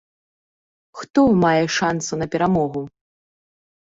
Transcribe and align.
Хто 1.01 1.21
мае 1.43 1.61
шансы 1.77 2.13
на 2.21 2.27
перамогу? 2.37 2.81